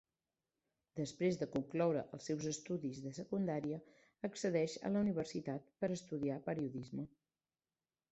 Després 0.99 1.35
de 1.41 1.47
concloure 1.55 1.99
els 2.17 2.29
seus 2.31 2.47
estudis 2.51 3.01
de 3.03 3.11
secundària 3.17 3.77
accedeix 4.29 4.79
a 4.89 4.91
la 4.95 5.05
Universitat 5.05 5.69
per 5.85 5.91
estudiar 5.97 6.39
Periodisme. 6.49 7.07